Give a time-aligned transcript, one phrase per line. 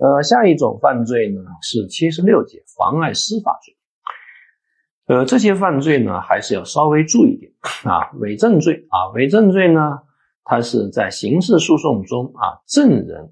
[0.00, 3.76] 呃，下一种犯罪呢是七十六节妨碍司法罪。
[5.04, 7.52] 呃，这些犯罪呢还是要稍微注意点
[7.84, 8.10] 啊。
[8.14, 9.98] 伪证罪啊，伪证罪呢，
[10.42, 13.30] 它是在刑事诉讼中啊，证人、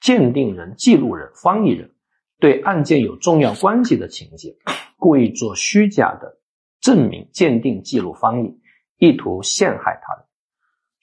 [0.00, 1.90] 鉴定人、记录人、翻译人
[2.38, 4.54] 对案件有重要关系的情节，
[4.98, 6.40] 故意做虚假的
[6.82, 8.60] 证明、鉴定、记录、翻译，
[8.98, 10.25] 意图陷害他人。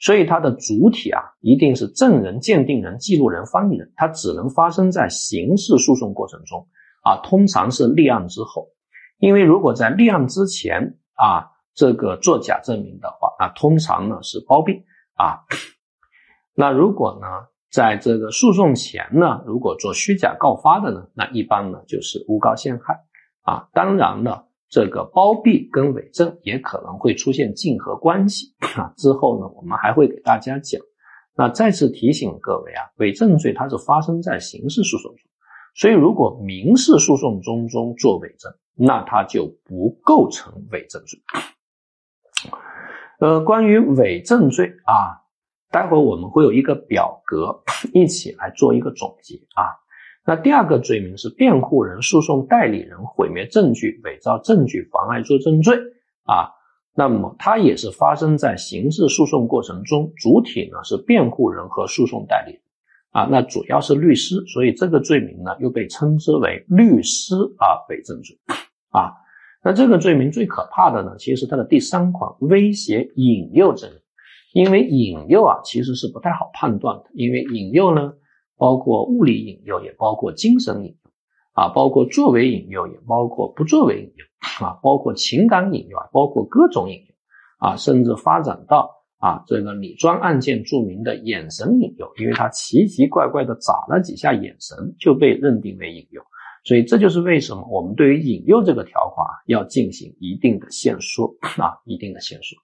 [0.04, 6.68] 所以它的主体啊，一定是证人、鉴定人、记录人、翻译人，它只能发生在刑事诉讼过程中
[7.04, 8.68] 啊，通常是立案之后。
[9.18, 14.84] 因为如果在立案之前啊，这个作假证明的话，那通常呢是包庇
[15.16, 15.40] 啊。
[16.54, 17.28] 那如果呢，
[17.72, 23.06] 在这个诉讼前呢，如果做虚假告发的呢，那一般呢就是诬告陷害
[23.44, 23.70] 啊。
[23.72, 24.50] 当然了。
[24.74, 28.92] 这个包庇跟伪证也可能会出现竞合关系啊。
[28.98, 30.82] 之后呢，我们还会给大家讲。
[31.36, 35.20] 那再次提醒各位啊，伪证罪它是发生在刑事诉讼中，
[35.76, 41.20] 所以如果民事诉讼中中做伪证，那它就不构成伪证罪。
[43.20, 45.22] 呃，关于伪证罪啊，
[45.70, 47.62] 待会我们会有一个表格，
[47.94, 49.70] 一起来做一个总结啊。
[50.26, 55.76] 那第二个罪名是辩护人、诉讼代理人毁灭证据、伪造证据、妨碍作证罪
[56.24, 56.48] 啊。
[56.96, 62.62] 那么它也是发生在刑事诉讼过程中，主体呢是辩护人和诉讼代理人
[63.12, 63.28] 啊。
[63.30, 68.38] 那主要是律师，所以这个罪名呢又被称之为律师啊伪证罪
[68.92, 69.12] 啊。
[69.62, 74.00] 那这个罪名最可怕的呢，其实它的第三款威胁、引诱证人，
[74.54, 78.14] 因为引诱啊其实是不太好判断的，因为引诱呢。
[78.58, 81.12] 包括物理引诱，也包括精神引诱，
[81.54, 87.16] 啊，包括作为引诱，也包括不作为引诱，啊，包括情感引诱啊，包括各种引诱，
[87.58, 96.22] 啊，甚至发展到啊这个李庄案件著名的眼神引诱，因为他奇奇怪怪的眨了几下眼神，就被认定为引诱。
[96.66, 102.56] 所以这就是为什么我们对于引诱这个条款要进行一定的限缩啊，一定的限缩。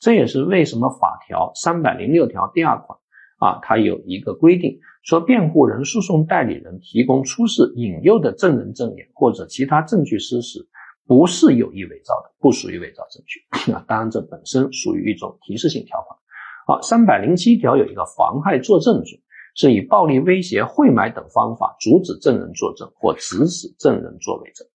[0.00, 2.98] 这也是为什么法条三百零六条第二款
[3.38, 4.80] 啊，它有一个规定。
[5.04, 10.66] 说辩护人、诉讼代理人提供出示引诱的证人证言或者其他证据事实，
[11.06, 13.72] 不是有意伪造的，不属于伪造证据。
[13.72, 16.18] 啊，当然这本身属于一种提示性条款。
[16.66, 19.20] 好，三百零七条有一个妨害作证罪，
[19.54, 24.66] 是以暴力、威胁、贿买等方法阻止证人作证或指使证人作伪证。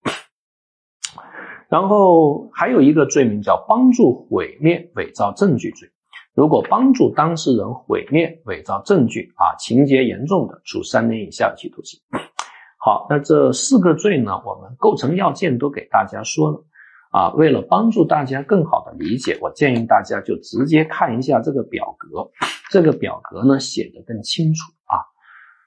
[1.69, 5.89] 然后还有一个罪名叫帮助毁灭伪造证据罪。
[6.39, 11.99] 如果帮助当事人毁灭、伪造证据啊，情节严重的，处三年以下有期徒刑。
[12.79, 16.63] 好，那这四个罪呢，我们构成要件都给大家说了
[17.11, 17.33] 啊。
[17.33, 22.31] 为了帮助大家更好的理解，我建议大家就直接看一下这个表格。
[22.71, 24.95] 这个表格呢写的更清楚啊。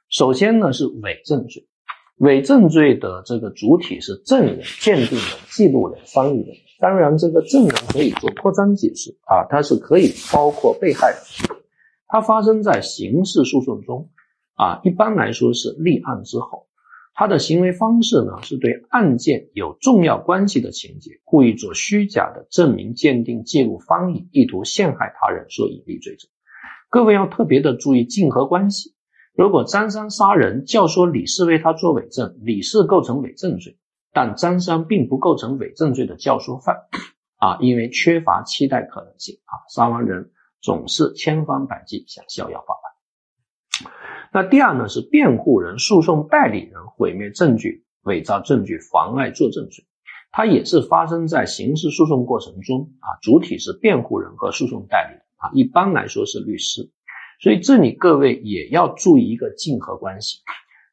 [0.09, 1.69] 首先呢是伪证罪。
[2.23, 6.55] 伪证罪的这个主体是证人、鉴定人、记录人、翻译人。
[6.79, 11.19] 当然，这个证人可以做扩张解释啊，它是可以包括被害人。
[12.07, 14.09] 它发生在刑事诉讼中
[14.55, 16.69] 啊，一般来说是立案之后。
[17.13, 26.31] 他的行为方式呢，是对案件有重要关系的情节，故意做虚假的证明、鉴定、记录、翻译，意图陷害他人，所以立罪证。
[26.89, 28.95] 各位要特别的注意竞合关系。
[29.35, 33.79] 如果张三杀人，教唆李四为他做伪证，李四构成伪证罪，
[34.13, 36.77] 但张三并不构成伪证罪的教唆犯
[37.41, 43.91] 啊，因为缺乏期待可能性啊，杀完人总是千方百计想逍遥法外。
[44.35, 49.87] 那第二呢，是辩护人、诉讼代理人毁灭证据、伪造证据、妨碍作证罪，
[50.31, 56.91] 它也是发生在刑事诉讼过程中啊，主体是辩护人和诉讼代理人啊，一般来说是律师。
[57.43, 60.39] 所以这里各位也要注意一个竞合关系。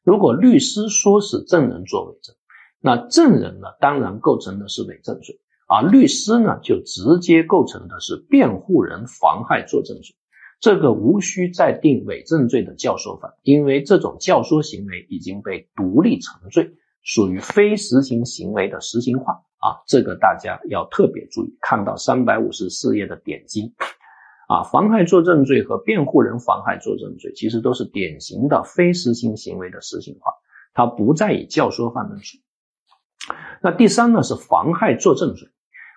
[0.02, 2.34] 如果律师说是证人作伪证，
[2.80, 5.38] 那证人呢当然构成的是伪证罪，
[5.68, 10.16] 而律师呢就直接构成的是辩护人妨害作证罪。
[10.58, 16.72] 这个无需再定伪证罪的教唆犯，因为这种教唆行为已经被独立成罪，
[17.04, 19.78] 属于非实行行为的实行化啊。
[19.86, 23.72] 这个大家要特别注意，看到三百五十四页的点击。
[24.50, 30.32] 啊，妨害作证罪和辩护人妨害作证罪，其实都是典型的非实行行为的实行化，
[30.74, 32.36] 它不再以教唆犯论处。
[33.62, 35.46] 那第三呢是妨害作证罪，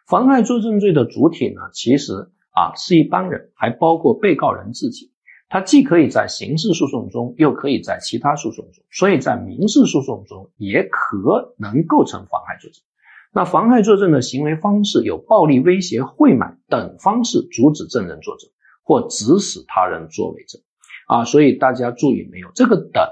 [0.05, 2.13] 妨害作证罪的主体呢，其实
[2.51, 5.11] 啊是一般人，还包括被告人自己，
[5.49, 12.83] 他既可以在刑事诉讼中，又可以在其他诉讼中，所以在民事诉讼中也可能构成妨害作证。
[13.35, 18.49] 那妨害作证的行为方式有暴力、威胁、贿买等方式阻止证人作证，
[18.83, 20.61] 或指使他人作伪证，
[21.07, 22.49] 啊，所以大家注意没有？
[22.53, 23.03] 这个等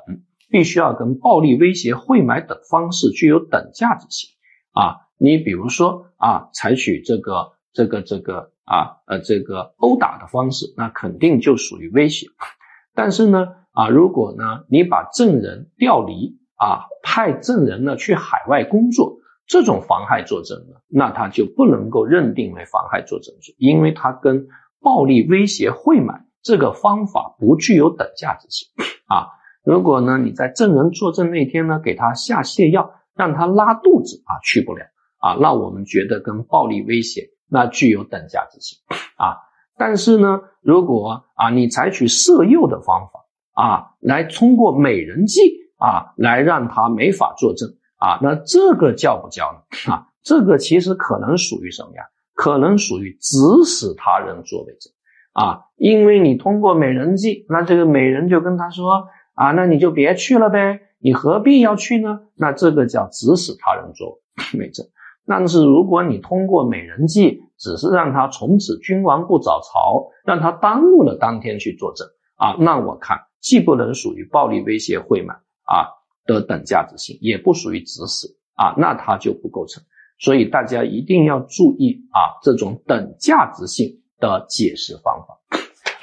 [0.50, 4.30] 必须要跟暴力威胁、贿买等方式具有等价值性
[4.74, 5.08] 啊。
[5.18, 12.28] 你比如说啊，采取这个这个这个啊呃这个殴打的方式，那肯定就属于威胁。
[12.94, 19.18] 但是呢啊，如果呢你把证人调离啊，派证人呢去海外工作，
[19.52, 24.48] 这种妨害作证呢，那他就不能够认定为妨害作证罪，因为他跟
[24.80, 28.70] 暴力威胁、贿买这个方法不具有等价值性
[29.08, 29.28] 啊。
[29.66, 34.86] 如果呢你在证人作证那天呢给他下泻药，让他拉肚子啊去不了
[35.18, 38.80] 啊，那我们觉得跟暴力威胁那具有等价值性
[39.18, 39.36] 啊。
[39.78, 43.20] 但是呢，如果啊你采取色诱的方法
[43.62, 45.42] 啊，来通过美人计
[45.78, 47.68] 啊来让他没法作证
[48.02, 49.60] 啊，那这个叫不叫呢？
[49.94, 52.04] 啊，这个其实可能属于什么呀？
[52.34, 54.92] 可能属于指使他人作伪证
[55.34, 62.22] 啊，因为你通过美人计，那这个美人就跟他说啊，那你就别去了呗，你何必要去呢？
[62.36, 64.20] 那这个叫指使他人作
[64.58, 64.88] 伪证。
[65.28, 72.08] 但是如果你通过美人计，只是让他从此君王不早朝，让他耽误了当天去作证
[72.38, 79.84] 啊，那我看既不能属于暴力威胁贿买啊的等价值性，也不属于指使啊，那他就不构成。
[80.20, 85.40] 所以大家一定要注意啊，这种等价值性的解释方法。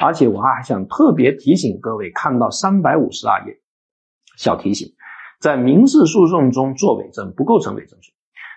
[0.01, 3.61] 而且我还想特别提醒各位，看到三百五十二页，
[4.37, 4.93] 小提醒，
[5.41, 8.13] 在民事诉讼中作伪证不构成伪证罪，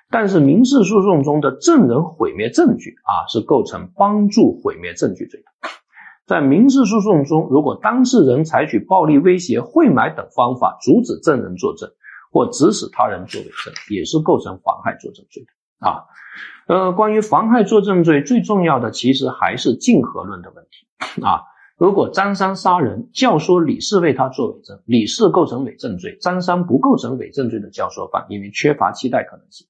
[0.10, 5.70] 但是民事诉讼中的证人毁灭证据啊是构成帮助毁灭证据罪的。
[6.26, 11.90] 在民事诉讼中，如果当事人采取暴力威胁、贿买等方法阻止证人作证。
[12.34, 16.06] 或指使他人作伪证，也是构成妨害作证罪的啊。
[16.66, 21.44] 呃，关于妨害作证罪，最重要的其实还是竞合论的问题啊。
[21.76, 29.68] 如果张三杀人，教唆李四为他作伪证，李四构成伪证罪，张三不构成伪证罪的教唆犯，因为缺乏期待可能性。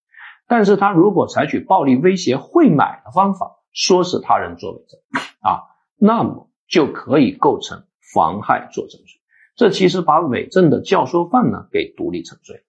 [0.48, 5.00] 但是他如果采取暴力威胁、贿买的方法，唆使他人作伪证
[5.42, 5.66] 啊，
[6.04, 7.84] 那么就可以构成
[8.14, 9.22] 妨害作证罪。
[9.56, 12.64] 这其实把伪证的教唆犯呢给独立成罪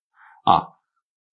[0.45, 0.69] 啊。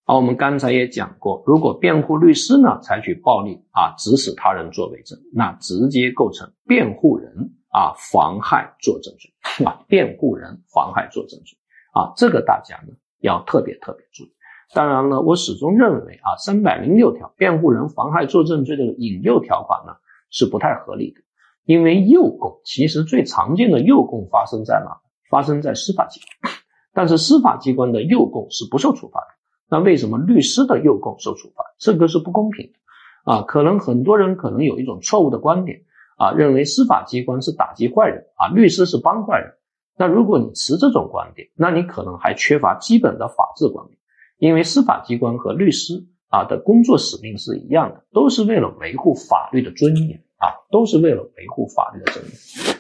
[0.06, 9.34] 好，我们刚才也讲过，如果辩护律师呢采取暴力啊，指使他人作伪证，那直接构成辩护人啊妨害作证罪
[9.68, 11.58] 啊，辩护人妨害作证罪
[11.92, 14.34] 啊，这个大家呢要特别特别注意。
[14.74, 19.94] 当然了，我始终认为啊，三百零六条辩护人妨害作证罪的引诱条款呢
[20.30, 21.22] 是不太合理的，
[21.70, 24.90] 因为诱供其实最常见的诱供发生在哪？
[25.30, 26.52] 发生在司法机关，
[26.96, 29.28] 但是司法机关的诱供是不受处罚的。
[29.70, 31.64] 那为什么律师的诱供受处罚？
[31.78, 33.44] 这个是不公平的啊！
[33.44, 35.82] 可能很多人可能有一种错误的观点
[36.18, 39.54] 啊，认为司法机关是打击坏人啊，律师是帮坏人。
[39.96, 44.00] 那如果你持这种观点，那你可能还缺乏基本的法治观念，
[44.40, 52.34] 因为司法机关和律师啊的工作使命是一样的，都是为了维护法律的尊严啊，都是为了维护法律的尊严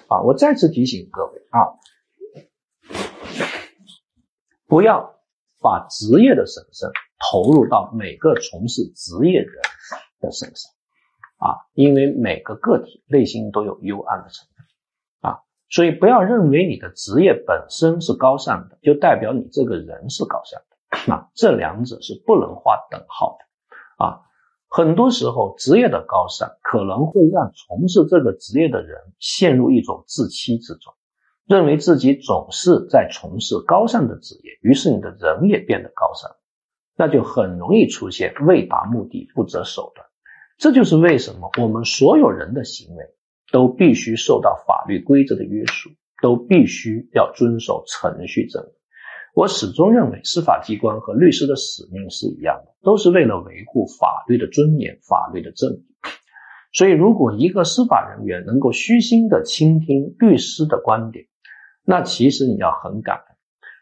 [0.07, 0.21] 啊！
[0.21, 1.75] 我再次提醒各位啊。
[4.65, 5.19] 不要
[5.61, 6.89] 把职业的神圣
[7.31, 9.61] 投入到每个从事职业人
[10.21, 10.71] 的身上
[11.37, 24.21] 啊，因为每个个体内心都有幽暗的成分啊，所以不要认为你的职业本身是高尚的，就代表你这个人是高尚的啊，这两者是不能画等号的啊。
[24.69, 30.93] 很多时候，职业的高尚可能会让从事这个职业的人陷入一种自欺之中。
[31.47, 36.29] 认为自己总是在从事高尚的职业，于是你的人也变得高尚，
[36.95, 40.05] 那就很容易出现为达目的不择手段。
[40.59, 43.03] 这就是为什么我们所有人的行为
[43.51, 45.89] 都必须受到法律规则的约束，
[46.21, 48.78] 都必须要遵守程序正义。
[49.39, 55.85] 我始终认为，司法机关和律师的使命是一样的，都是为了维护法律的尊严、法律的正义。
[56.73, 61.23] 所以，如果一个司法人员能够虚心的倾听律师的观点，
[61.85, 63.37] 那其实你要很感恩，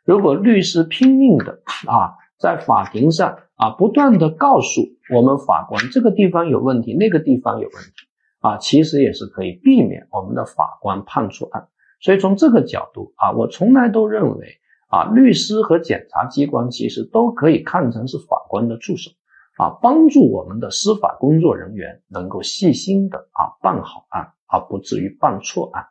[0.06, 7.92] 如果律师拼命的啊，在法庭上啊，不断的告诉我们法官这个地方有问题，那个地方有问题
[8.42, 11.68] 啊，其实也是可以避免我们的法官判错案。
[12.00, 19.12] 所以从这个角度啊，我从来都认为啊，律师和检察机关其实都可以看成是法官的助手
[19.58, 25.86] 啊，帮助我们的司法工作人员能够细心的啊办好案，而不至于办错案。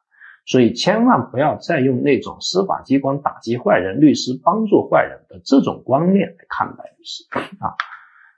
[0.46, 7.24] 所以千万不要再用那种司法机关打击坏人，律师帮助坏人的这种观念来看待律师
[7.58, 7.74] 啊。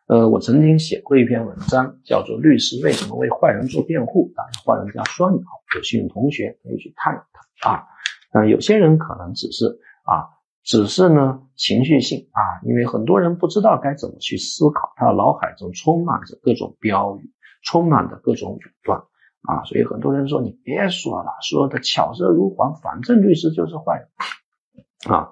[0.06, 7.18] 呃，我曾经写过一篇文章，叫做《律师为什么为坏人做辩护》，啊，坏人加双引号，有兴趣同学可以去看一
[7.60, 7.84] 看啊。
[8.32, 9.66] 嗯，有些人可能只是
[10.04, 10.24] 啊
[10.62, 17.30] 只是呢情绪性啊，因为很多人不知道该怎么去思考，他的脑海中充满着各种标语，
[17.62, 18.98] 充满着各种武断
[19.42, 25.30] 啊，所以很多人说你别说了，说的巧舌如簧，反正律师就是坏人啊，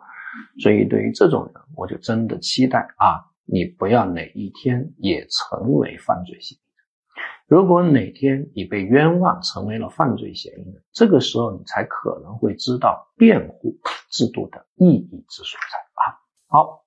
[0.63, 6.66] 所以对于这种人，我就真的期待啊，你不要哪一天也成为犯罪嫌疑。
[7.49, 13.77] 如果哪天你被冤枉成为了犯罪嫌疑人，这个时候你才可能会知道辩护
[14.11, 16.03] 制度的意义之所在啊。
[16.49, 16.85] 好，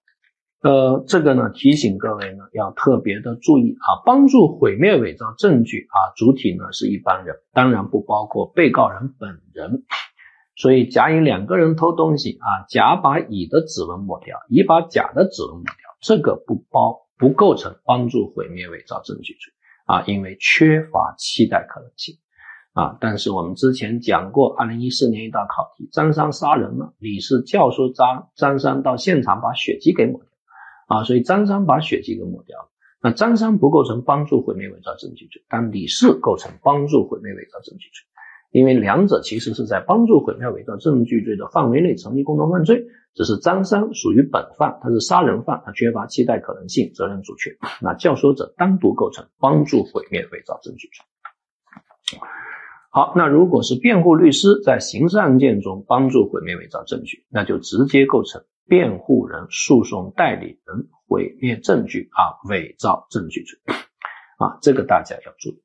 [0.62, 9.86] 呃，这个呢提醒各位呢要特别的注意啊，帮助毁灭伪造证据啊，主体呢是一般人，当然不包括被告人本人。
[10.58, 19.54] 所以甲乙两个人偷东西啊，甲把乙的指纹抹掉，乙把甲的指纹抹掉，这个不包不构成帮助毁灭伪造证据罪。
[19.90, 22.16] 啊，因为缺乏期待可能性。
[22.74, 30.30] 啊，但是我们之前讲过，二零一四年一道考题，张三杀人了，李四教唆张张三到现场把血迹给抹掉。
[30.86, 32.70] 啊，所以张三把血迹给抹掉了，
[33.02, 38.06] 那张三不构成帮助毁灭伪造证据罪，但李四构成帮助毁灭伪造证据罪。
[38.52, 47.58] 因为两者其实是在帮助毁灭伪造证据罪的范围内成立共同犯罪，只是张三属于本犯，他是杀人犯，他缺乏期待可能性，责任阻却。
[47.80, 52.20] 那教唆者单独构成帮助毁灭伪造证据罪。
[52.92, 63.60] 好，那如果是辩护律师在刑事案件中帮助毁灭伪造证据，那就直接构成辩护人、诉讼代理人毁灭证据啊，伪造证据罪
[64.40, 65.62] 啊，这个大家要注意。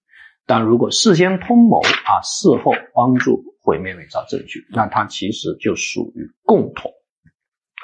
[0.47, 6.93] 但如果事先通谋啊，事后帮助毁灭伪造证据，那他其实就属于共同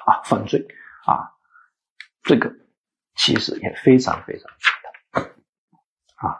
[0.06, 0.66] 啊犯罪
[1.06, 1.32] 啊，
[2.22, 2.52] 这个
[3.16, 4.72] 其实也非常非常简
[5.12, 5.24] 单
[6.16, 6.36] 啊。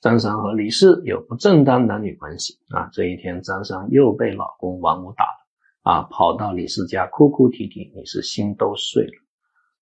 [0.00, 5.46] 张三和李四有不正当男女关系啊，这一天张三又被老公王五打了
[5.82, 9.12] 啊，跑到李四家哭哭啼啼，李四心都碎了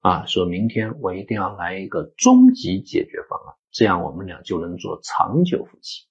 [0.00, 3.54] 啊，说明天我一定要来一个终极解决方案。
[3.70, 6.06] 这样我们俩就能做长久夫妻。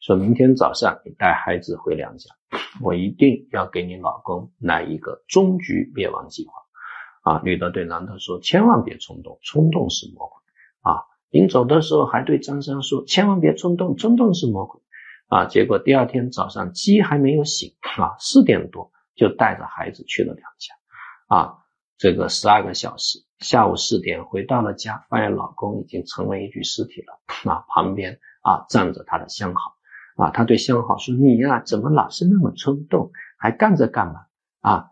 [0.00, 2.34] 说明天早上你带孩子回娘家，
[2.82, 7.32] 我一定要给你老公来一个终局灭亡计划。
[7.32, 10.42] 啊，女的对男的说：“千万别冲动，冲动是魔鬼。”
[10.82, 14.80] 啊，临走的时候还对张三说：“千万别冲动，冲动是魔鬼。”
[15.30, 20.74] 啊，结果第二天早上鸡还没有醒啊，四点多就带着孩子去了娘家。
[21.36, 21.54] 啊。
[22.00, 27.50] 这个十二个小时，下午四点回到了家，发现老公已经成为一具尸体了。
[27.50, 29.76] 啊，旁边啊站着他的相好，
[30.16, 34.26] 啊，他对相好说：“你呀，怎么老是那么冲动，还干着干嘛？
[34.60, 34.90] 啊，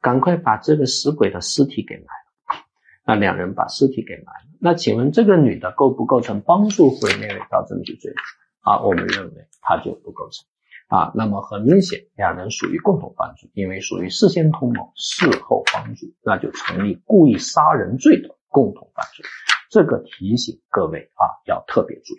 [0.00, 2.64] 赶快把这个死鬼的尸体给埋了。”
[3.06, 4.48] 那两人把尸体给埋了。
[4.60, 8.12] 那请问这个女的构不构成帮助毁灭伪造证据罪？
[8.60, 10.44] 啊，我们认为她就不构成。
[10.88, 19.24] 啊，那么很明显，两人属于共同犯罪，因为属于事先通谋、事后帮助，那就成立故意杀人罪的共同犯罪。
[19.70, 22.18] 这个提醒各位啊，要特别注意。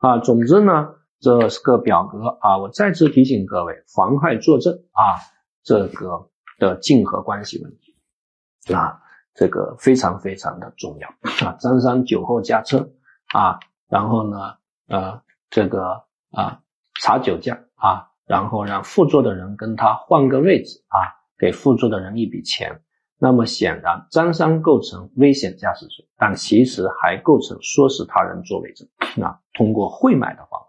[0.00, 5.20] 啊，总之呢，这是个表格啊，我再次提醒各位，妨害作证啊，
[5.62, 9.02] 这个的竞合关系问题啊，
[9.34, 11.08] 这个非常非常的重要
[11.46, 11.52] 啊。
[11.60, 12.90] 张三酒后驾车
[13.32, 14.56] 啊，然后呢，
[14.88, 16.61] 呃，这个啊。
[17.00, 20.98] 查酒驾啊，然后让副座的人跟他换个位置啊，
[21.38, 22.80] 给副座的人一笔钱。
[23.18, 28.88] 那么显然，张三构成危险驾驶罪，但其实还构成唆使他人作伪证
[29.24, 30.60] 啊，通过贿买的方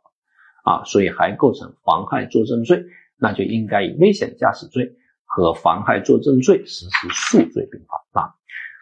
[0.63, 2.86] 法啊，所以还构成妨害作证罪，
[3.18, 4.94] 那就应该以危险驾驶罪
[5.25, 8.36] 和妨害作证罪实施数罪并罚啊。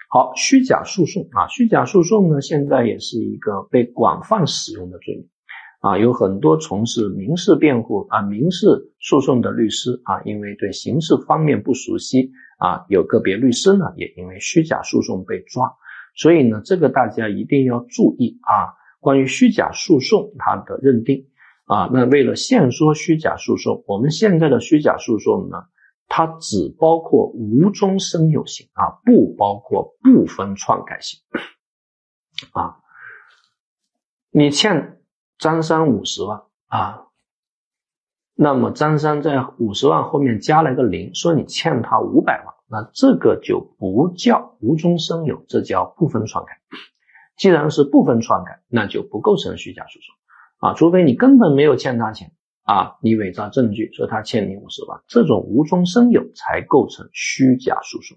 [0.10, 5.30] 好，虚假诉讼啊，虚假诉讼呢，现在也是一个被广泛使用的罪名。
[5.82, 15.74] 啊，有很多从事民事辩护啊、民事诉讼的律师啊，因为对刑事方面不熟悉啊，有个别律师呢也因为虚假诉讼被抓，
[16.16, 18.78] 所以呢，这个大家一定要注意啊。
[19.00, 21.26] 关于虚假诉讼它的认定
[21.66, 25.64] 啊，那为了限缩虚假诉讼，我们现在的虚假诉讼呢，
[26.08, 31.20] 它只包括无中生有型啊，不包括部分篡改型
[32.54, 32.78] 啊，
[34.30, 35.01] 你欠。
[35.42, 37.08] 张三五十万啊，
[38.36, 46.60] 那么张三在五十万后面加了个零，说你欠他五百万，那这个就不叫无中生有，这叫部分篡改。
[47.38, 58.16] 既然是部分篡改，那就不构成虚假诉讼啊，除非你根本没有欠他钱啊，你伪造证据说他欠你五十万，这种无中生有才构成虚假诉讼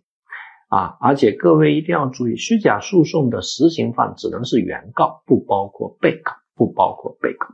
[0.69, 0.99] 啊。
[1.01, 6.35] 而且各位一定要注意，虚假诉讼的实行犯只能是原告，不包括被告。
[6.55, 7.49] 不包括被告，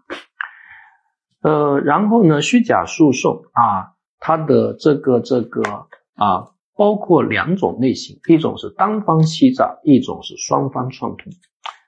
[1.42, 5.62] 呃，然后呢，虚假诉讼啊，它的这个这个
[6.14, 11.32] 啊，包括两种类型，一种是单方欺诈，一种是双方串通。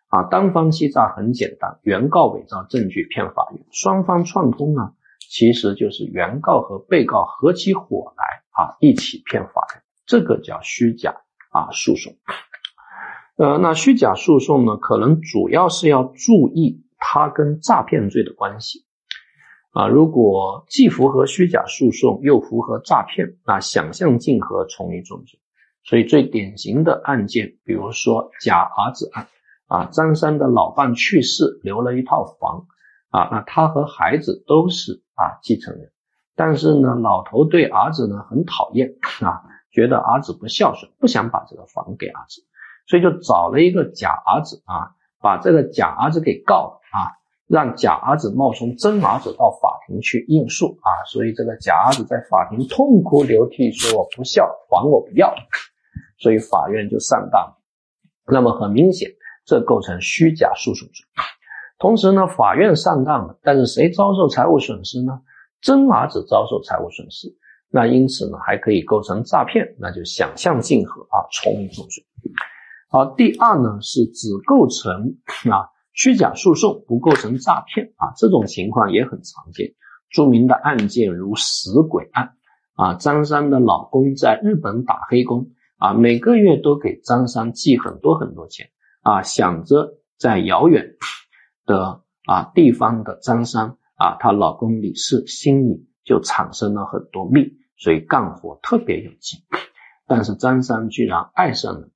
[0.08, 4.92] 啊，单方欺诈很简单，原告伪造证据骗法院；双方串通呢，
[5.30, 11.14] 其实就是原告和被告合起伙来啊，一起骗法院，这个叫虚假
[11.50, 12.14] 啊诉讼。
[13.36, 18.84] 呃，那虚假诉讼呢，可能主要是要注意它跟诈骗罪的关系
[19.72, 19.88] 啊。
[19.88, 25.40] 如果既符合虚假诉讼，又符合诈骗，那想象竞合，从一重罪。
[25.84, 29.26] 所以最典型的案件，比如说假儿子案
[29.66, 32.66] 啊，张三的老伴去世，留了一套房
[33.10, 35.90] 啊，那他和孩子都是啊继承人，
[36.36, 39.42] 但是呢，老头对儿子呢很讨厌啊，
[39.72, 42.42] 觉得儿子不孝顺，不想把这个房给儿子。
[42.86, 46.80] 所以就找了一个假儿子啊，把这个假儿子给告了，
[47.52, 55.34] 让假儿子冒充真儿子到法庭去应诉啊，所以这个假儿子在法庭痛哭流涕说我不孝，还我不要，
[56.18, 57.54] 所以法院就上当。
[58.26, 59.10] 那么很明显，
[59.44, 61.04] 这构成虚假诉讼罪。
[61.78, 65.20] 同时呢，法院上当了，但是谁遭受财务损失呢？
[65.60, 67.28] 真儿子遭受财务损失，
[67.68, 72.02] 那因此呢，还可以构成诈骗，那就想象竞合啊，从一重罪。
[72.88, 75.14] 好，第二呢是只构成
[75.52, 79.74] 啊虚假诉讼，不构成诈骗啊，这种情况也很常见。
[80.10, 82.34] 著名的案件如死鬼案
[82.74, 88.68] 啊，张三的老公在日本打黑工啊，每个月都给张三寄很多很多钱
[89.02, 90.96] 啊，想着在遥远
[91.66, 99.40] 的啊地方的张三啊，她老公李四心里就产生了很多密，所以干活特别有劲。
[100.06, 101.88] 但是张三居然爱上了。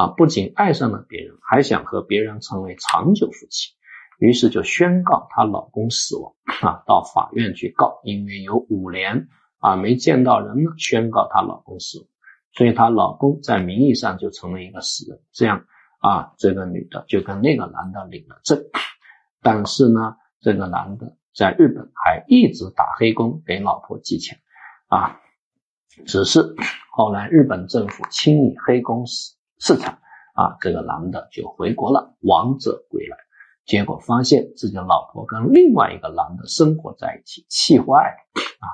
[0.00, 3.74] 啊，不仅爱上了别人，还想和别人成为长久夫妻，
[4.18, 12.08] 于是就宣告她老公死亡啊，到法院去告，因为有五年啊没见到人了，宣告她老公死亡，
[12.54, 15.66] 所以她老公在名义上就成了一个死人，这样
[15.98, 18.58] 啊，这个女的就跟那个男的领了证，
[19.42, 24.38] 但是呢，这个男的在日本还一直打黑工给老婆寄钱
[24.86, 25.20] 啊，
[26.06, 26.54] 只是
[26.90, 29.39] 后来日本政府清理黑工死。
[29.60, 29.98] 市场
[30.34, 33.16] 啊，这个男的就回国了，王者归来，
[33.66, 38.66] 结果发现自己的老婆跟另外一个男的生活在一起，气坏了啊！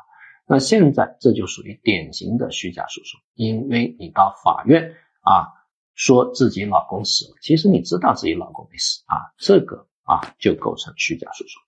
[0.47, 5.49] 那现在这就属于典型的虚假诉讼，因为你到法院啊，
[5.95, 11.61] 说自己老公死了，其实你知道自己老公没死啊，这个啊就构成虚假诉讼，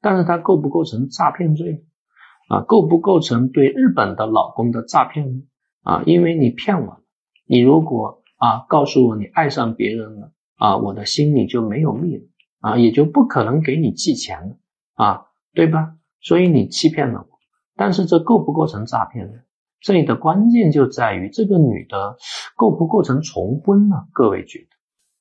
[0.00, 2.60] 但是它构不构成诈骗罪呢啊？
[2.62, 5.42] 构不构成对日本的老公的诈骗呢？
[5.82, 7.02] 啊，因为你骗我，
[7.44, 8.21] 你如果。
[8.42, 12.24] 啊，告诉我你爱上别人了啊，我的心里就没有密了
[12.58, 14.56] 啊，也就不可能给你寄钱了
[14.94, 15.94] 啊，对吧？
[16.20, 17.38] 所以你欺骗了我，
[17.76, 19.34] 但是这构不构成诈骗呢？
[19.80, 22.16] 这里的关键就在于这个女的
[22.56, 24.08] 构不构成重婚呢？
[24.12, 24.66] 各位觉得？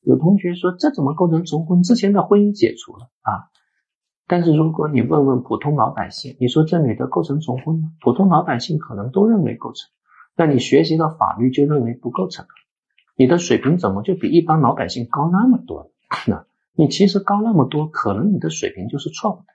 [0.02, 1.84] 有同学说这怎么构成重婚？
[1.84, 3.54] 之前的婚姻解除了啊，
[4.26, 7.92] 但是如果你问问普通老百姓，你说这女的构成重婚吗？
[8.02, 9.92] 普通老百姓可能都认为构成，
[10.36, 12.50] 那你学习了法律就认为不构成了。
[13.22, 15.92] 你的水平怎么就比一般老百姓高那么多？
[16.26, 19.46] 那你其实高那么多，可能你的水平就是错误的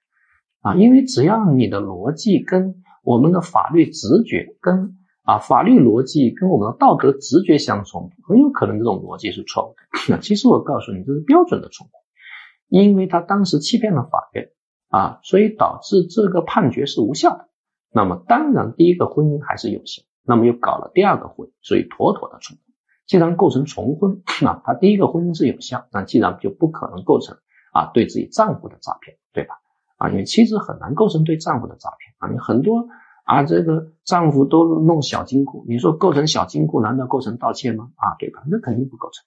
[0.60, 0.76] 啊！
[0.76, 10.14] 因为只要你的逻辑跟我们的法律直觉跟啊法律逻辑跟我们的道德直觉相冲，很有可能这种逻辑是错误的。
[10.14, 11.92] 那其实我告诉你，这是标准的冲突，
[12.68, 14.50] 因为他当时欺骗了法院
[14.90, 17.48] 啊，所以导致这个判决是无效的。
[17.90, 22.62] 那么当然，第一个婚姻还是有效，那么又搞了第二个婚，所以妥妥的冲突。
[23.06, 27.36] 既然构成重婚，那他第一个婚姻是有效，那既然就不可能构成
[27.72, 29.54] 啊对自己丈夫的诈骗，对吧？
[29.96, 32.88] 啊，因为妻子很难构成对丈夫的诈骗啊，你很多
[33.24, 37.90] 啊这个丈夫都弄小金库，你说构成小金库，难道构成盗窃吗？
[37.94, 38.42] 啊，对吧？
[38.50, 39.24] 那肯定不构成。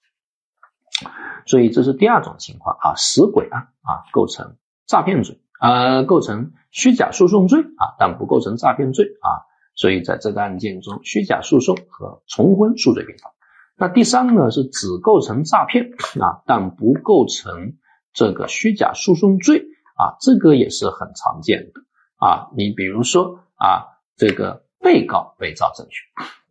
[1.46, 9.48] 所以这是第二种情况啊，死鬼案啊构成诈骗罪，呃构成虚假诉讼罪啊，但不构成诈骗罪啊。
[9.74, 13.32] 所以在这个案件中，虚假诉讼和重婚数罪并罚。
[13.80, 15.86] 那第三呢是只构成诈骗
[16.20, 17.78] 啊，但不构成
[18.12, 19.64] 这个虚假诉讼罪
[19.96, 21.80] 啊，这个也是很常见的
[22.18, 22.50] 啊。
[22.54, 23.88] 你比如说啊，
[24.18, 26.02] 这个被告伪造证据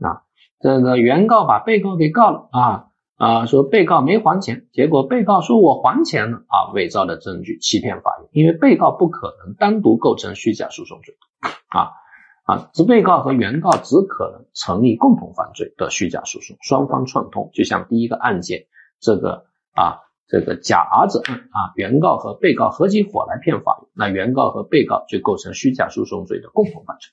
[0.03, 0.23] 啊，
[0.59, 2.85] 这个原告把被告给告了啊
[3.17, 11.15] 啊，说被告没还钱，结果被告说我还钱了啊，伪造的证据欺骗法院，因为被告不可能单独构成虚假诉讼罪
[11.67, 11.91] 啊。
[12.49, 18.65] 啊，只被告和原告只可能成立共同犯罪的虚假诉讼，双方串通，就像第一个案件
[18.99, 27.11] 这个啊，这个假儿子案啊，原告和被告合起伙来骗法院，那原告和被告就构成虚假诉讼罪的共同犯罪。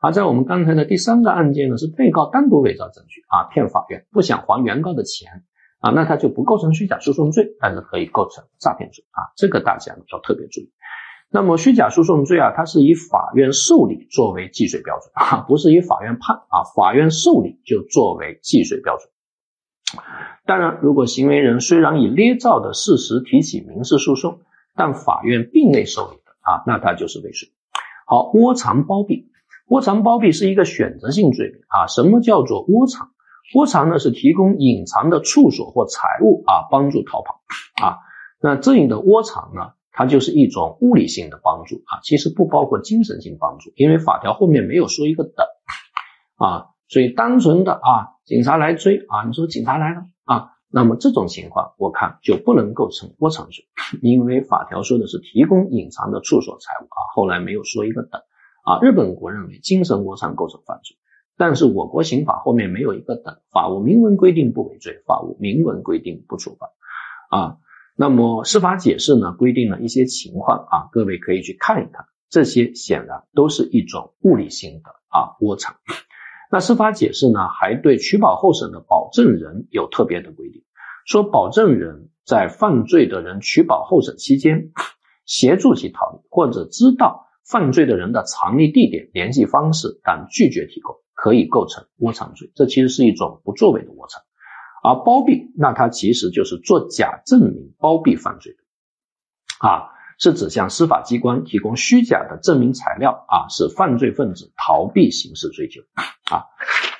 [0.00, 5.44] 而在我们刚才的第三个案件呢，是被告单独伪造证据啊，骗法院不想还原告的钱
[5.80, 10.72] 啊，那他就不构成虚假诉讼罪，但是可以构成诈骗罪啊，这个大家要特别注意。
[11.30, 19.08] 那么虚假诉讼罪啊，它是以法院受理作为计税标准 啊，不是以法院判啊，法院受理就作为计税标准。
[20.46, 24.40] 当然，如果行为人虽然以捏造的事实提起民事诉讼，
[24.74, 27.48] 但法院并未受理的啊，那他就是未遂。
[28.06, 29.28] 好，窝藏包庇，
[29.68, 31.86] 窝藏包庇是一个选择性罪名啊。
[31.86, 33.10] 什么叫做窝藏？
[33.54, 37.40] 窝藏呢是提供隐藏的处所或财物啊，帮助逃跑
[37.82, 37.98] 啊。
[38.40, 39.72] 那这里的窝藏呢？
[39.96, 45.46] 它就是一种物理性的帮助啊，其实不包括精神性帮助，因为法条后面没有说一个等
[46.36, 53.64] 啊，所以单纯的啊，警察来追啊，你说警察来了啊，那么这种情况我看就不能构成窝藏罪，
[54.02, 58.20] 因为法条说的是提供隐藏的处所财物啊，后来没有说一个等
[58.64, 60.94] 啊，日本国认为精神窝藏构成犯罪，
[61.38, 66.68] 但是我国刑法后面没有一个等，法务明文规定不为罪，法务明文规定不处罚
[67.34, 67.56] 啊。
[67.98, 75.76] 那么司法解释呢，规定了一些情况啊，各位可以去看一看，这些显然都是一种物理性的啊窝藏。
[76.52, 80.62] 那司法解释呢，还对取保候审的保证人有特别的规定，
[81.06, 84.72] 说保证人在犯罪的人取保候审期间，
[85.24, 92.52] 协助其逃离或者知道犯罪的人的藏匿地点、联系方式，但拒绝提供，可以构成窝藏罪。
[92.54, 94.22] 这其实是一种不作为的窝藏。
[94.86, 98.58] 而包庇，那它其实就是做假证明包庇犯罪的，
[99.68, 105.82] 啊，是指向司法机关提供虚假的证明材料，啊，使犯罪分子逃避刑事追究，
[106.30, 106.46] 啊，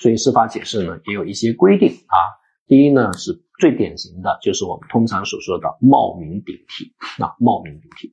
[0.01, 2.19] 所以司法解释呢也有一些规定，啊，
[2.67, 8.13] 第一呢是最典型的就是我们通常所说的冒名顶替，啊，冒名顶替，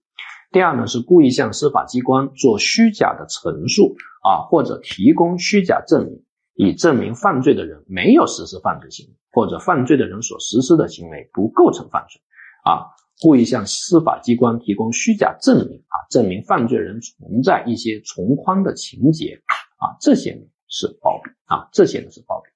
[0.51, 6.23] 第二呢是故意向司法机关做虚假的陈述，啊，或者提供虚假证明。
[6.55, 12.21] 以证明犯罪的人没有实施犯罪行为，或者犯罪的人所实施的行为不构成犯罪，
[12.63, 12.85] 啊，
[13.19, 19.41] 故意向司法机关提供虚假证明，啊，证明犯罪人存在一些从宽的情节，
[19.77, 22.51] 啊，这些呢是包庇，啊，这些呢是包庇。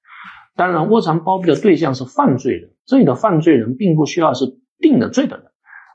[0.54, 5.46] 当然，窝藏包庇的对象是犯罪人，这里的犯罪人并不需要是定了罪的人，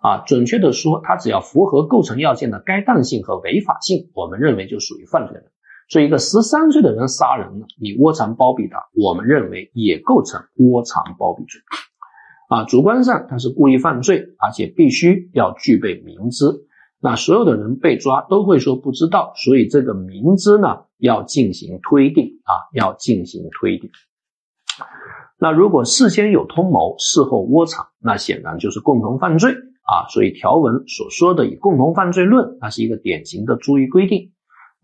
[0.01, 5.45] 啊，准确的说，他只要符合构成要件的该当性和违法性，我们认为就属于犯罪人。
[5.89, 11.61] 所以，一个十三岁的人杀人了，你窝藏包庇他，我们认为也构成窝藏包庇罪。
[12.49, 16.45] 啊，主观上他是故意犯罪，而且必须要具备明知。
[16.99, 23.89] 那所有的人被抓都会说不知道，所以这个明知呢要进行推定啊，要进行推定。
[25.39, 30.07] 那如果事先有通谋，事后窝藏，那显然就是共同犯罪啊。
[30.09, 34.32] 所以条文所说的以共同犯罪论，那是一个典型的注意规定。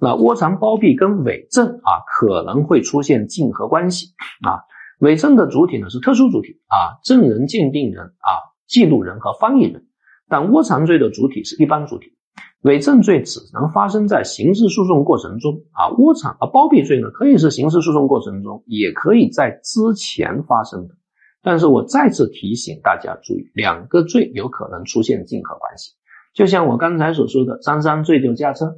[0.02, 4.14] 那窝藏包庇跟伪证啊可能会出现竞合关系
[4.48, 4.64] 啊，
[5.00, 9.88] 伪证的主体呢是特殊主体啊，证人、鉴定人啊、记录人和翻译人，
[10.30, 12.14] 但窝藏罪的主体是一般主体，
[12.62, 20.96] 伪证罪只能发生在刑事诉讼过程中啊，窝藏啊包庇罪呢可以是刑事诉讼过程中，也可以在之前发生的，
[21.44, 25.92] 但是我再次提醒大家注意，两个罪有可能出现竞合关系，
[26.34, 28.78] 就像我刚才所说的，张三醉酒驾车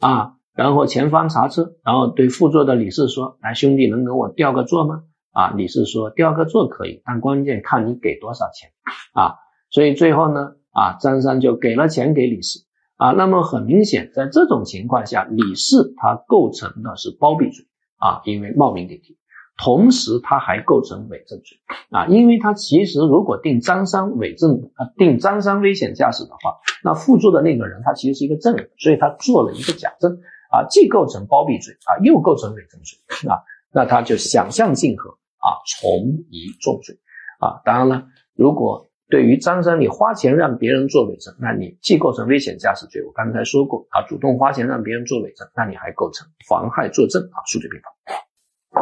[0.00, 0.36] 啊。
[0.54, 8.70] 然后前方查车，然后对副座的李四说：“来，兄弟，能给我调个座吗？”啊，李四说：“调个座可以，但关键看你给多少钱。”
[9.14, 9.36] 啊，
[9.70, 12.66] 所以最后呢，啊，张三就给了钱给李四。
[12.96, 17.64] 啊，那么很明显，在这种情况下，李四他构成的是包庇罪。
[17.96, 19.16] 啊，因为冒名顶替，
[19.56, 21.58] 同时他还构成伪证罪。
[21.90, 30.18] 啊，因为他其实如果定张三伪证，啊，定张三危险驾驶的话，那副座的那个人他其实是一个证人，所以他做了一个假证。
[30.52, 33.40] 啊，既构成包庇罪啊，又构成伪证罪啊，
[33.72, 35.88] 那他就想象竞合啊，从
[36.30, 36.94] 一重罪
[37.40, 37.62] 啊。
[37.64, 38.04] 当然了，
[38.36, 47.90] 如果对于张三你花钱让别人做伪证，那你既构成危险驾驶罪，我刚才说过啊，主动花钱让别人做伪证，那你还构成妨害作证啊，数罪并罚。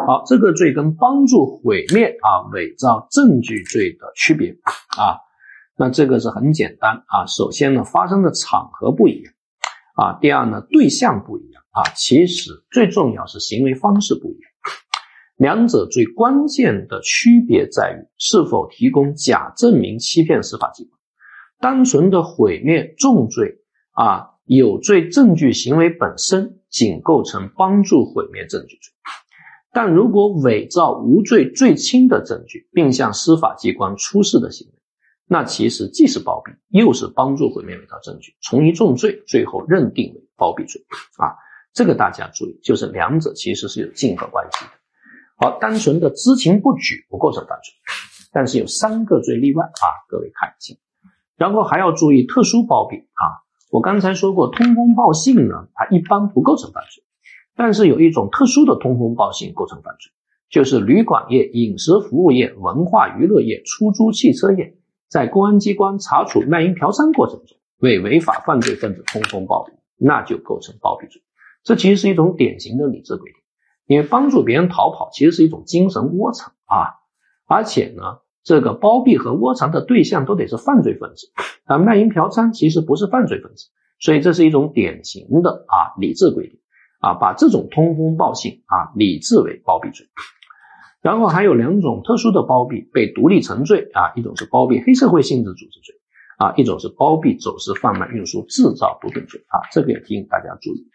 [0.06, 4.50] 好，这个罪跟帮助毁灭啊伪造证据罪的区别
[4.96, 5.18] 啊，
[5.76, 7.26] 那这个是很简单啊。
[7.26, 9.32] 首先呢，发生的场合不一样
[9.96, 11.59] 啊，第二呢，对象不一样。
[11.72, 14.50] 啊，其实最重要是行为方式不一样，
[15.36, 20.98] 两者最关键的区别在于是否提供假证明欺骗司法机关。
[21.60, 23.58] 单纯的毁灭重罪
[23.92, 28.92] 啊，有罪证据行为本身仅构成帮助毁灭证据罪，
[29.72, 34.74] 但如果伪造无罪最轻的证据，并向司法机关出示的行为，
[35.26, 40.82] 那其实既是包庇，又是帮助毁灭伪造证据，从一重罪，最后认定为包庇罪
[41.18, 41.36] 啊。
[41.72, 44.70] 这个大家注意，就是两者其实是有竞合关系的。
[45.36, 47.72] 好，单纯的知情不举不构成犯罪，
[48.32, 50.74] 但是有三个罪例外啊，各位看一下。
[51.36, 57.02] 然后还要注意特殊包庇啊，我刚才说过，通风报信呢，它一般不构成犯罪，
[57.56, 60.12] 但是有一种特殊的通风报信构成犯罪，
[60.50, 64.76] 就是旅馆业、饮食服务业、文化娱乐业、出租汽车业，
[65.08, 71.22] 在公安机关查处卖淫嫖娼过程中，为违法犯罪分子通风报庇，那就构成包庇罪。
[71.62, 73.40] 这其实是一种典型的理智规定。
[73.86, 76.94] 因为帮助别人逃跑其实是一种精神窝藏啊，
[77.48, 81.26] 而且呢，这个包庇和窝藏的对象都得是犯罪分子，
[81.64, 83.66] 啊卖淫嫖娼其实不是犯罪分子，
[83.98, 86.60] 所以这是一种典型的啊理智规定
[87.00, 90.06] 啊，把这种通风报信啊理智为包庇罪。
[91.02, 95.96] 然后还有两种特殊的包庇被独立成罪啊，一种是包庇黑社会性质组织罪
[96.38, 100.86] 啊，一种是包庇走私贩卖运输制造毒品罪啊，这个也提醒大家注意。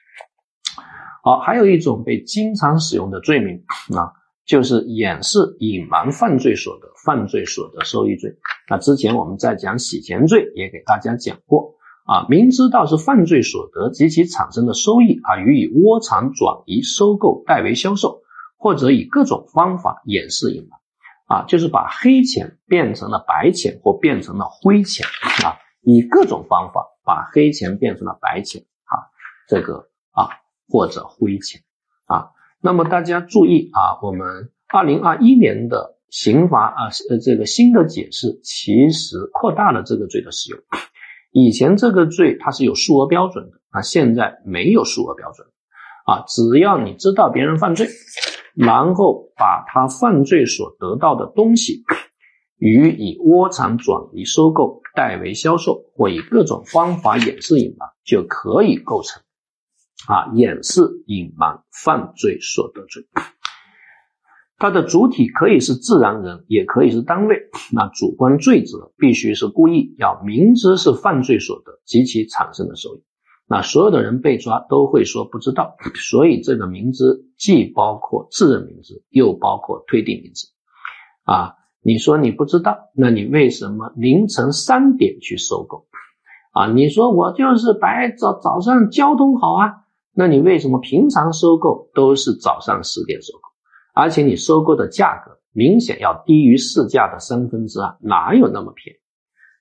[1.25, 3.63] 好，还有一种被经常使用的罪名
[3.97, 4.13] 啊，
[4.45, 8.37] 就是掩饰、隐瞒犯罪所得、犯罪所得收益罪。
[8.69, 11.73] 那之前我们在讲洗钱罪也给大家讲过
[12.05, 18.21] 啊，明知道是犯罪所得及其产生的收益啊，予以窝藏、转移、收购、代为销售，
[18.55, 25.07] 或者以各种方法掩饰、隐瞒啊，就是把黑钱变成了白钱或变成了灰钱
[25.43, 29.09] 啊，以各种方法把黑钱变成了白钱啊，
[29.49, 30.29] 这个啊。
[30.67, 31.61] 或者灰钱
[32.05, 32.29] 啊，
[32.61, 40.59] 那么大家注意啊，我们二零二一年的刑罚啊，呃，这个新的解释其实扩大了这个罪的使用。
[41.31, 45.45] 以前这个罪它是有数额标准的啊，现在没有数额标准
[46.05, 47.89] 啊，只要你知道别人犯罪，
[48.55, 51.83] 然后把他犯罪所得到的东西
[52.57, 59.21] 予以窝藏、转移、收购、代为销售，或以各种方法掩饰、隐瞒，就可以构成。
[60.07, 63.03] 啊，掩饰、隐瞒犯罪所得罪，
[64.59, 67.37] 它的主体可以是自然人，也可以是单位。
[67.71, 73.03] 那主观罪责必须是故意，要明知是犯罪所得及其产生的收益。
[73.47, 80.47] 那所有的人被抓都会说不知道，所以这个明知既包括自认明知，又包括推定明知。
[81.23, 85.87] 啊，你说你不知道，那你为什么凌晨三点去收购？
[86.53, 89.84] 啊，你说我就是白早早上交通好啊。
[90.17, 93.41] 那你为什么平常收购都是早上十点收购，
[93.93, 98.99] 而且你收购的价格明显要低于市价的三分之二，哪有那么便宜？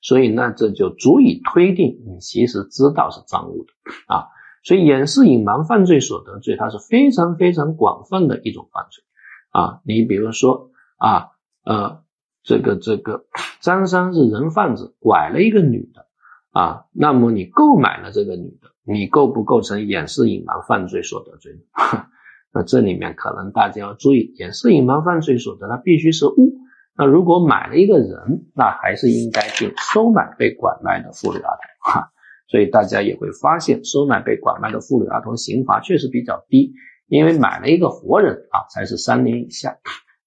[0.00, 3.72] 所以呢，这就足以推定你其实知道是赃物的
[4.06, 4.28] 啊。
[4.62, 9.02] 所以掩饰、隐瞒犯罪所得罪，它是非常非常广泛的一种犯罪
[9.50, 9.80] 啊。
[9.84, 11.30] 你比如说啊，
[11.64, 12.02] 呃，
[12.44, 13.24] 这个这个
[13.60, 16.06] 张三是人贩子，拐了一个女的
[16.52, 18.73] 啊，那么你购买了这个女的。
[18.86, 22.06] 你构不构成掩饰隐瞒犯罪所得罪呢？
[22.52, 26.54] 那这里面可能大家要注意，掩饰隐瞒犯罪所得，它必须是物。
[26.96, 32.10] 那如果买了一个人，那还是应该定收买被拐卖的妇女儿童 哈。
[32.46, 36.72] 所以大家也会发现，收买被拐卖的妇女儿童刑罚确实比较低，
[37.08, 39.76] 因为买了一个活人啊，才是三年以下，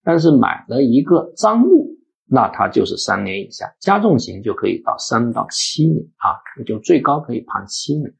[0.04, 1.96] 但是买了一个赃物。
[2.30, 8.14] 那他就是三年以下，加重刑就可以到三到七年啊，也就最高可以判七年。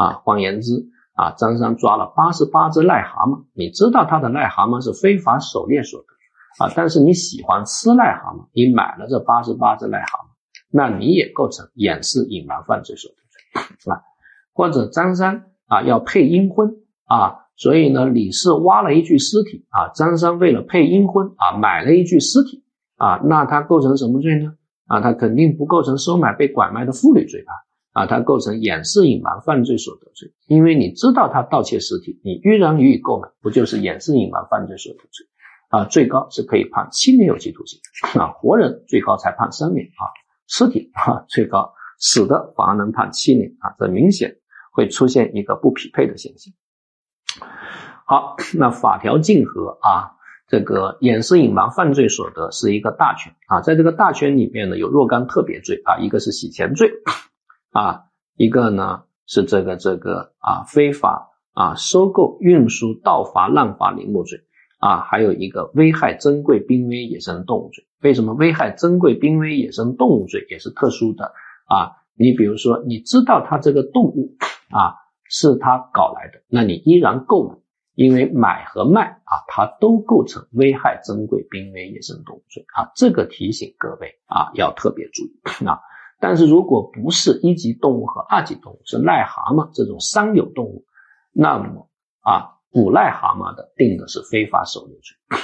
[0.00, 0.82] 啊，换言之，
[1.12, 10.28] 啊，张三抓了八十八只癞蛤蟆，你知道他的癞蛤蟆是非法狩猎所得，啊，但是你喜欢吃癞蛤蟆，你买了这八十八只癞蛤蟆，
[10.70, 14.02] 那你也构成掩饰隐瞒犯罪所得罪，是吧，
[14.54, 16.70] 或者张三啊要配阴婚
[17.04, 22.64] 啊，所以呢李四挖了一具尸体啊，张三为了配阴婚啊买了一具尸体
[22.96, 24.54] 啊，那他构成什么罪呢？
[24.86, 27.52] 啊，他肯定不构成收买被拐卖的妇女罪吧？
[27.92, 35.26] 啊，它构成掩饰隐瞒犯罪所得罪，因为你知道他盗窃尸体，你依然予以购买，不就是掩饰隐瞒犯罪所得罪？
[35.70, 37.80] 啊，最高是可以判七年有期徒刑
[38.20, 40.06] 啊，活人最高才判三年啊，
[40.48, 44.36] 尸体啊最高死的反而能判七年啊，这明显
[44.72, 46.52] 会出现一个不匹配的现象。
[48.04, 56.90] 好，那法条竞合啊，这个掩饰隐瞒犯罪所得是一个大圈啊，在这个大圈里面呢，有若干特别罪啊，一个是洗钱罪。
[57.70, 58.04] 啊，
[58.36, 64.40] 一个呢是这个这个啊非法啊收购、运输、盗伐、滥伐林木罪
[64.78, 67.86] 啊，还有一个危害珍贵濒危野生动物罪。
[68.02, 71.32] 为什么危害珍贵濒危野生动物罪也是特殊的
[71.66, 71.92] 啊？
[72.14, 74.36] 你比如说，你知道它这个动物
[74.70, 77.54] 啊是他搞来的，那你依然购买，
[77.94, 82.90] 因为买和卖啊，它都构成危害珍贵濒危野生动物罪啊。
[82.96, 85.80] 这个提醒各位啊，要特别注意啊。
[86.20, 90.84] 但是如果不是一级动物和二级动物，是癞蛤蟆这种三有动物，
[91.32, 91.88] 那么
[92.20, 95.38] 啊捕癞蛤蟆的定的是非法狩猎罪，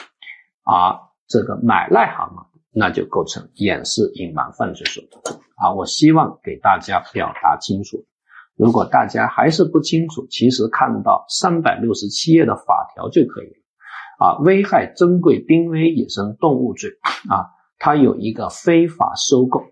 [0.65, 5.73] 而 这个买癞蛤蟆那就构成掩饰隐瞒犯罪所得啊。
[5.73, 8.05] 我希望给大家表达清楚。
[8.55, 13.63] 如果大家还是不清楚，其实看到三百六十七页的法条就可以了。
[14.19, 16.91] 啊，危害珍贵濒危野生动物罪
[17.29, 19.63] 啊，它有一个非法收购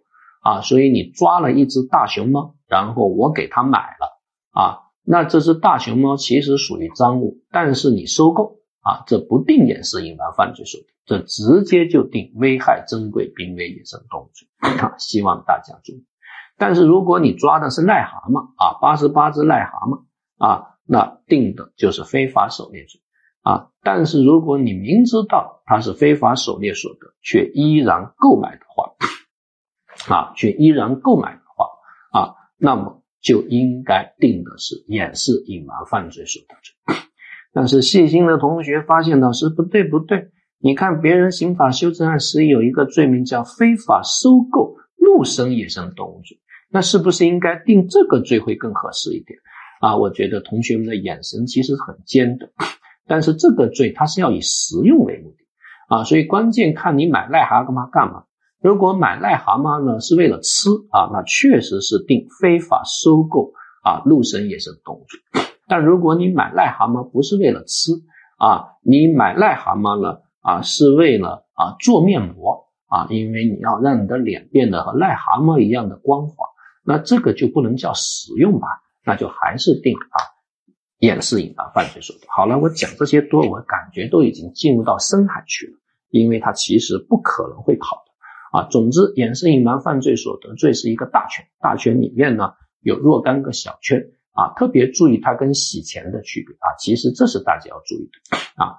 [0.45, 4.21] 啊，所以你抓了一只大熊猫，然后我给它买了
[4.53, 14.47] 啊，那这只大熊猫其实属于赃物，但是你收购啊，这不定掩饰隐瞒犯罪所得，这直接就定危害珍贵濒危野生动物罪
[14.79, 16.05] 啊，希望大家注意。
[16.59, 20.05] 但是如果你抓的是癞蛤蟆啊，八十八只癞蛤蟆
[20.37, 23.01] 啊，那定的就是非法狩猎罪
[23.43, 23.71] 啊。
[23.83, 28.93] 但是如果你明知道它是非法狩猎所得，却依然购买的话，
[30.09, 36.97] 啊，却依然购买的话啊，那么就应该定的是掩饰隐瞒犯罪所得罪。
[37.53, 46.39] 但是细心的同学发现老师不对不对，你看别人刑法修正案十有一个罪名叫非法收购陆生野生动物罪。
[46.71, 49.39] 那是不是应该定这个罪会更合适一点
[49.81, 49.97] 啊？
[49.97, 52.51] 我觉得同学们的眼神其实很尖的，
[53.07, 55.45] 但是这个罪它是要以实用为目的
[55.89, 58.25] 啊，所以关键看你买癞蛤蟆干嘛？
[58.65, 65.07] 如果买癞蛤蟆呢是为了吃啊，那确实是定非法收购啊陆生野生动物。
[65.69, 67.93] 但如果你买癞蛤蟆不是为了吃
[68.39, 76.35] 啊，你买癞蛤蟆呢啊是为了啊做面膜啊，因为你要让你的脸变得和癞蛤蟆一样的光滑。
[76.83, 78.67] 那这个就不能叫使用吧？
[79.05, 80.17] 那就还是定啊，
[81.01, 82.23] 掩饰隐瞒犯罪所得。
[82.35, 85.73] 好了，我讲这些多，我感觉都已经进入到深海去了，
[86.09, 88.03] 因为它其实不可能会跑
[88.55, 88.69] 啊。
[88.71, 94.01] 总之，掩饰隐瞒犯罪所得罪是一个大圈，大圈里面呢有若干个小圈
[94.33, 96.79] 啊，特别注意它跟洗钱的区别啊。
[96.79, 98.77] 其实这是大家要注意的啊。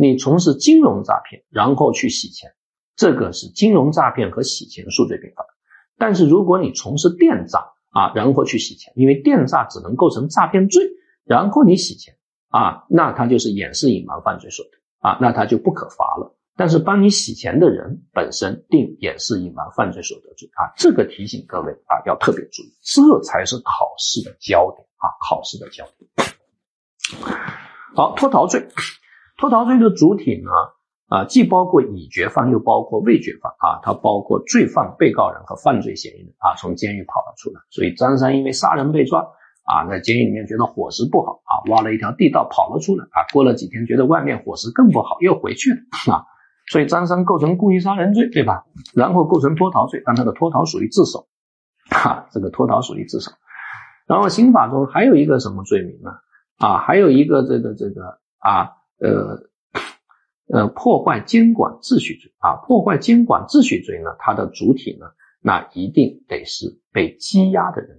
[0.00, 2.52] 你从事金融诈骗，然后去洗钱，
[2.96, 5.44] 这个是金融诈骗和洗钱数罪并罚。
[5.98, 10.84] 但是如果你从事电诈啊，然后去洗钱，因为电诈只能构成诈骗罪，
[11.24, 12.14] 然后你洗钱
[12.48, 14.70] 啊，那他就是掩饰隐瞒犯罪所得
[15.08, 16.37] 啊，那他就不可罚了。
[16.58, 26.10] 但是帮你洗钱的人本身定掩饰隐瞒犯罪所得罪啊，这个提醒各位啊要特别注意，这才是考试的焦点啊，考试的焦点。
[27.94, 28.66] 好，脱逃罪，
[29.38, 30.50] 脱逃罪的主体呢？
[31.06, 37.60] 啊，既包括已决犯，又包括未决犯啊，它包括罪犯、被告人和犯罪嫌疑人啊，从监狱跑了出来。
[37.70, 39.20] 所以张三因为杀人被抓
[39.62, 43.24] 啊，在监狱里面觉得伙食不好啊，挖了一条地道跑了出来啊。
[43.32, 45.76] 过了几天，觉得外面伙食更不好，又回去了
[46.12, 46.26] 啊。
[46.70, 48.64] 所以张三构成故意杀人罪，对吧？
[48.94, 51.26] 然后构成脱逃罪，但他的脱逃属于自首，
[51.90, 53.30] 哈，这个脱逃属于自首。
[54.06, 56.10] 然后刑法中还有一个什么罪名呢？
[56.58, 59.48] 啊，还有一个这个这个啊，呃。
[60.50, 65.04] 呃，破坏监管秩序罪啊，破坏监管秩序罪呢，它的主体呢，
[65.42, 67.98] 那一定得是被羁押的人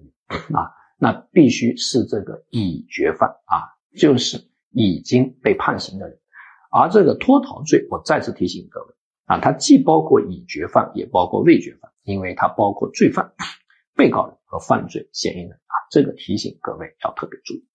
[0.55, 6.18] 啊，那必须是这个已决犯啊，就是已经被判刑的人。
[6.69, 8.87] 而这个脱逃罪，我再次提醒各位
[9.25, 13.33] 啊，它既包括已决犯，也包括未决犯，因为它包括罪犯、
[13.95, 17.65] 被告人和犯罪嫌疑人啊，这个提醒各位要特别注意。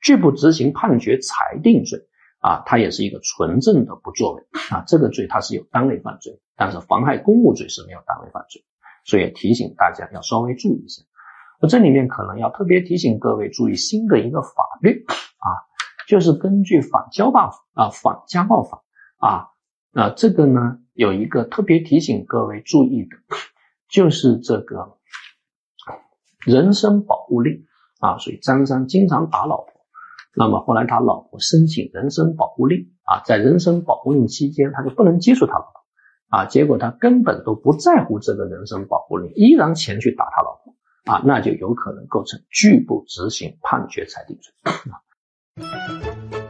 [0.00, 2.06] 拒不执行判决裁定罪。
[2.42, 8.60] 啊，它也是一个纯正的不作为啊，这个罪它是有单位犯罪，但是妨害公务罪是没有单位犯罪，
[9.04, 11.04] 所以提醒大家要稍微注意一下。
[11.60, 15.04] 我这里面可能要特别提醒各位注意新的一个法律
[15.38, 15.54] 啊，
[16.08, 18.82] 就是根据反家暴啊反家暴法
[19.18, 19.48] 啊，
[19.92, 23.16] 那这个呢有一个特别提醒各位注意的，
[23.88, 24.98] 就是这个
[26.46, 27.66] 人身保护令
[28.00, 29.72] 啊，所以张三经常打老婆。
[30.34, 40.74] 那么后来他老婆申请人身保护令啊，在人身保护令期间，他就不能接触他老婆啊，结果他根本都不在乎这个人身保护令，依然前去打他老婆
[41.12, 44.52] 啊，那就有可能构成拒不执行判决裁定罪
[44.90, 45.00] 啊。
[45.56, 46.41] Música